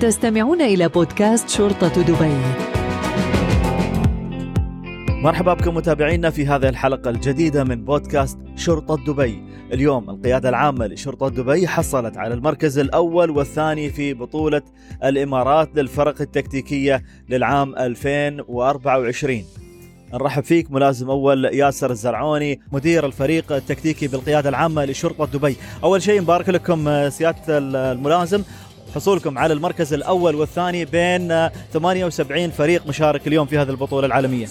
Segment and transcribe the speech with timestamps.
[0.00, 2.36] تستمعون إلى بودكاست شرطة دبي.
[5.22, 9.42] مرحبا بكم متابعينا في هذه الحلقة الجديدة من بودكاست شرطة دبي.
[9.72, 14.62] اليوم القيادة العامة لشرطة دبي حصلت على المركز الأول والثاني في بطولة
[15.04, 19.44] الإمارات للفرق التكتيكية للعام 2024
[20.14, 25.56] نرحب فيك ملازم أول ياسر الزرعوني مدير الفريق التكتيكي بالقيادة العامة لشرطة دبي.
[25.84, 28.42] أول شيء مبارك لكم سيادة الملازم.
[28.96, 34.46] حصولكم على المركز الأول والثاني بين 78 فريق مشارك اليوم في هذه البطولة العالمية.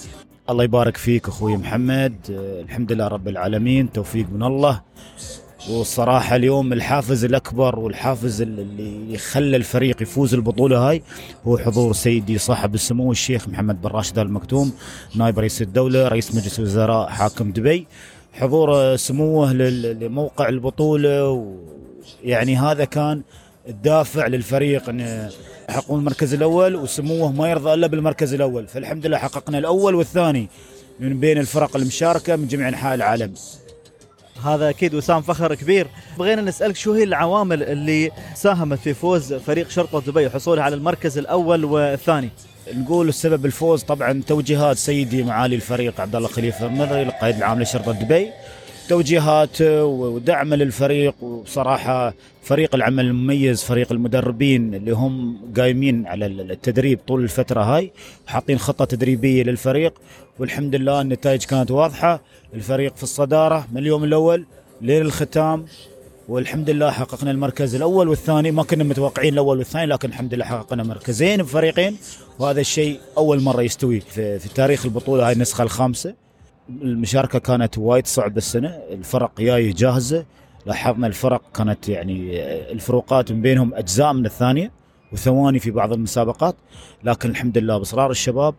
[0.50, 2.16] الله يبارك فيك أخوي محمد.
[2.30, 3.92] الحمد لله رب العالمين.
[3.92, 4.82] توفيق من الله.
[5.70, 11.02] والصراحة اليوم الحافز الأكبر والحافز اللي خلى الفريق يفوز البطولة هاي
[11.48, 14.74] هو حضور سيدي صاحب السمو الشيخ محمد بن راشد آل مكتوم
[15.16, 17.88] نائب رئيس الدولة رئيس مجلس الوزراء حاكم دبي.
[18.34, 21.46] حضور سموه لموقع البطولة
[22.24, 23.22] يعني هذا كان
[23.68, 25.30] الدافع للفريق أن
[25.70, 28.68] يحققون المركز الأول وسموه ما يرضى إلا بالمركز الأول.
[28.68, 30.50] فالحمد لله حققنا الأول والثاني
[31.00, 33.34] من بين الفرق المشاركة من جميع أنحاء العالم.
[34.44, 35.88] هذا أكيد وسام فخر كبير.
[36.18, 41.18] بغينا نسألك شو هي العوامل اللي ساهمت في فوز فريق شرطه دبي وحصولها على المركز
[41.18, 42.30] الأول والثاني؟
[42.74, 47.92] نقول السبب الفوز طبعا توجيهات سيدي معالي الفريق عبد الله خليفة المري القائد العام لشرطه
[47.92, 48.30] دبي؟
[48.90, 57.24] توجيهات ودعم للفريق وصراحة فريق العمل المميز فريق المدربين اللي هم قايمين على التدريب طول
[57.24, 57.92] الفترة هاي
[58.28, 59.94] وحاطين خطة تدريبية للفريق
[60.40, 62.22] والحمد لله النتائج كانت واضحة.
[62.54, 64.46] الفريق في الصدارة من اليوم الأول
[64.82, 65.66] لين الختام
[66.30, 68.52] والحمد لله حققنا المركز الأول والثاني.
[68.52, 71.98] ما كنا متوقعين الأول والثاني لكن الحمد لله حققنا مركزين بفريقين
[72.40, 76.25] وهذا الشيء أول مرة يستوي في, في تاريخ البطولة هاي النسخة الخامسة.
[76.70, 78.70] المشاركة كانت وايد صعبه السنة.
[78.70, 80.26] الفرق جاية جاهزة.
[80.66, 84.72] لاحظنا الفرق كانت يعني الفروقات من بينهم أجزاء من الثانية
[85.14, 86.56] وثواني في بعض المسابقات.
[87.04, 88.56] لكن الحمد لله باصرار الشباب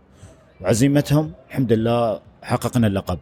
[0.60, 3.18] وعزيمتهم الحمد لله حققنا اللقب.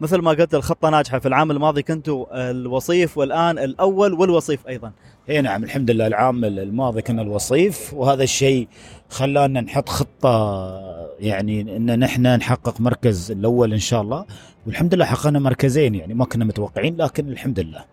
[0.00, 1.18] مثل ما قلت الخطة ناجحة.
[1.18, 4.92] في العام الماضي كنتوا الوصيف والآن الأول والوصيف أيضا.
[5.30, 6.06] إي نعم الحمد لله.
[6.06, 8.68] العام الماضي كنا الوصيف وهذا الشيء
[9.08, 10.80] خلانا نحط خطة
[11.20, 14.24] يعني إن نحن نحقق مركز الأول إن شاء الله.
[14.66, 17.84] والحمد لله حققنا مركزين يعني ما كنا متوقعين لكن الحمد لله.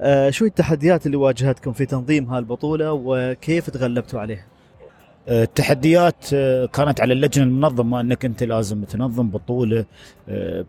[0.00, 4.44] آه شو التحديات اللي واجهتكم في تنظيم هالبطولة وكيف تغلبتوا عليها؟
[5.28, 6.28] التحديات
[6.72, 9.84] كانت على اللجنة المنظمة أنك أنت لازم تنظم بطولة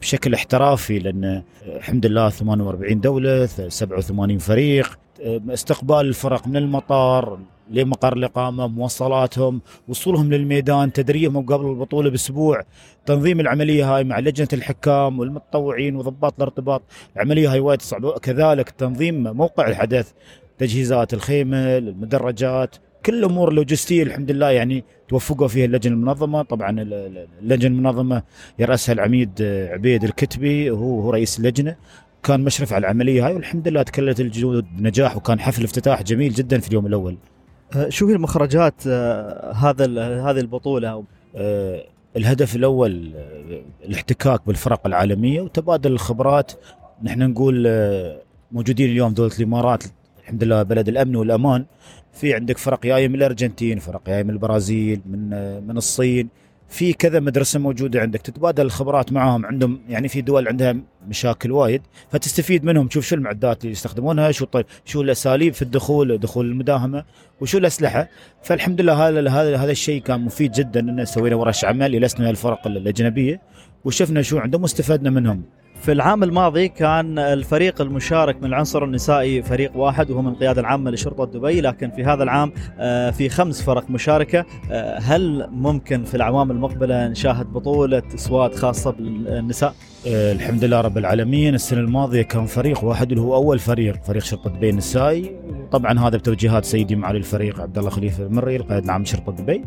[0.01, 4.99] بشكل احترافي لأن الحمد لله 48 دولة 87 فريق
[5.49, 7.39] استقبال الفرق من المطار
[7.71, 12.63] لمقر الإقامة مواصلاتهم وصولهم للميدان تدريبهم قبل البطولة بأسبوع
[13.05, 16.81] تنظيم العملية هاي مع لجنة الحكام والمتطوعين وضباط الارتباط
[17.15, 18.11] العملية هاي وايد صعبة.
[18.11, 20.11] كذلك تنظيم موقع الحدث
[20.57, 22.75] تجهيزات الخيمة المدرجات
[23.05, 26.81] كل الأمور اللوجستية الحمد لله يعني توفقوا فيها اللجنة المنظمة طبعا
[27.41, 28.23] اللجنة المنظمة
[28.59, 29.41] يراسها العميد
[29.71, 31.75] عبيد الكتبي وهو هو رئيس اللجنة
[32.23, 36.59] كان مشرف على العملية هاي والحمد لله تكلت الجهود بنجاح وكان حفل افتتاح جميل جدا
[36.59, 37.17] في اليوم الأول.
[37.89, 38.87] شو هي المخرجات
[39.55, 39.85] هذا
[40.21, 41.03] هذه البطولة؟
[42.17, 43.11] الهدف الأول
[43.85, 46.51] الاحتكاك بالفرق العالمية وتبادل الخبرات
[47.03, 47.67] نحن نقول
[48.51, 49.83] موجودين اليوم دوله الإمارات
[50.23, 51.65] الحمد لله بلد الأمن والأمان.
[52.13, 55.29] في عندك فرق جاية من الأرجنتين فرق جاية من البرازيل من
[55.67, 56.29] من الصين.
[56.69, 59.45] في كذا مدرسة موجودة عندك تتبادل الخبرات معاهم.
[59.45, 60.75] عندهم يعني في دول عندها
[61.07, 62.87] مشاكل وايد فتستفيد منهم.
[62.87, 67.03] تشوف شو المعدات اللي يستخدمونها شو طيب شو الأساليب في الدخول دخول المداهمة
[67.41, 68.09] وشو الأسلحة.
[68.43, 70.79] فالحمد لله هذا هذا هذا الشيء كان مفيد جدا.
[70.79, 73.41] إن سوينا ورش عمل لسنا الفرق الأجنبية
[73.85, 75.43] وشفنا شو عندهم واستفدنا منهم.
[75.83, 80.91] في العام الماضي كان الفريق المشارك من العنصر النسائي فريق واحد وهو من القيادة العامة
[80.91, 81.61] لشرطة دبي.
[81.61, 82.51] لكن في هذا العام
[83.11, 84.45] في خمس فرق مشاركة.
[85.01, 89.73] هل ممكن في الأعوام المقبلة نشاهد بطولة سواد خاصة بالنساء؟
[90.07, 91.55] الحمد لله رب العالمين.
[91.55, 95.35] السنة الماضية كان فريق واحد اللي هو أول فريق فريق شرطة دبي النسائي.
[95.73, 99.65] طبعا هذا بتوجيهات سيدي معالي الفريق عبد الله خليفة المري القائد العام لشرطة دبي.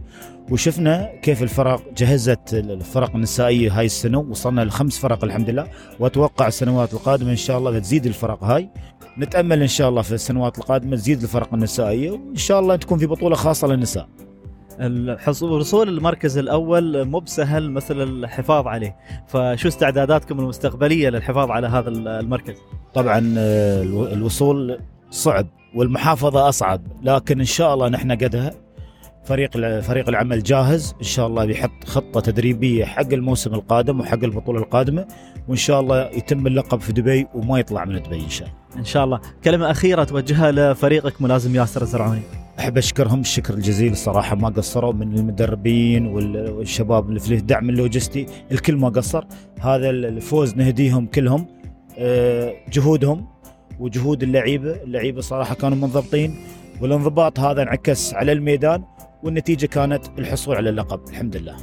[0.51, 5.67] وشفنا كيف الفرق جهزت الفرق النسائية هاي السنة وصلنا لخمس فرق الحمد لله.
[6.01, 8.71] وأتوقع السنوات القادمة إن شاء الله تزيد الفرق هاي.
[9.19, 13.07] نتأمل إن شاء الله في السنوات القادمة تزيد الفرق النسائية وإن شاء الله تكون في
[13.07, 14.09] بطولة خاصة للنساء.
[15.43, 18.97] الوصول المركز الأول مو بسهل مثل الحفاظ عليه.
[19.27, 22.55] فشو استعداداتكم المستقبلية للحفاظ على هذا المركز؟
[22.95, 23.19] طبعا
[24.13, 24.79] الوصول
[25.11, 25.47] صعب.
[25.77, 28.51] والمحافظة اصعب لكن إن شاء الله نحن قدها.
[29.25, 30.95] فريق فريق العمل جاهز.
[30.99, 35.07] إن شاء الله بيحط خطة تدريبية حق الموسم القادم وحق البطولة القادمة.
[35.49, 38.79] وإن شاء الله يتم اللقب في دبي وما يطلع من دبي إن شاء الله.
[38.79, 39.21] إن شاء الله.
[39.45, 42.21] كلمة أخيرة توجهها لفريقك ملازم ياسر الزرعوني.
[42.59, 43.21] أحب أشكرهم.
[43.21, 48.27] الشكر الجزيل الصراحة ما قصروا من المدربين والشباب اللي في الدعم اللوجستي.
[48.53, 49.25] الكل ما قصر.
[49.61, 51.47] هذا الفوز نهديهم كلهم.
[51.99, 53.27] آه، جهودهم.
[53.81, 54.83] وجهود اللعيبة.
[54.83, 56.37] اللعيبة صراحة كانوا منضبطين
[56.81, 58.85] والانضباط هذا انعكس على الميدان
[59.23, 61.01] والنتيجة كانت الحصول على اللقب.
[61.09, 61.57] الحمد لله.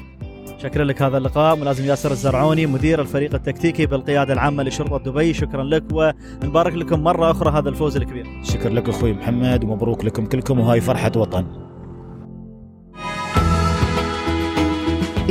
[0.57, 1.55] شكرا لك هذا اللقاء.
[1.55, 5.33] ملازم ياسر الزرعوني مدير الفريق التكتيكي بالقيادة العامة لشرطة دبي.
[5.33, 8.27] شكرا لك ونبارك لكم مرة أخرى هذا الفوز الكبير.
[8.43, 11.45] شكرا لك أخوي محمد ومبروك لكم كلكم وهاي فرحة وطن.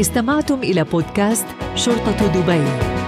[0.00, 3.01] استمعتم إلى بودكاست شرطة دبي.